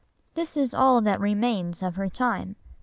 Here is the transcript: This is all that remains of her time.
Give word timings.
This 0.33 0.57
is 0.57 0.73
all 0.73 0.99
that 1.01 1.19
remains 1.19 1.83
of 1.83 1.93
her 1.95 2.09
time. 2.09 2.55